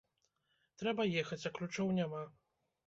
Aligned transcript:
Трэба 0.83 1.07
ехаць, 1.21 1.41
а 1.51 1.55
ключоў 1.59 1.97
няма. 2.01 2.29